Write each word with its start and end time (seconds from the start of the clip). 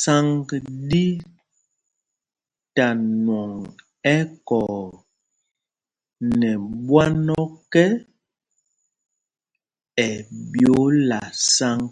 Sǎŋg 0.00 0.48
ɗí 0.88 1.06
ta 2.74 2.86
nwɔŋ 3.22 3.52
ɛkɔɔ 4.16 4.74
nɛ 6.38 6.50
mbwán 6.72 7.16
ɔ́kɛ, 7.42 7.84
ɛ 10.04 10.06
ɓyōōla 10.50 11.20
sǎŋg. 11.54 11.90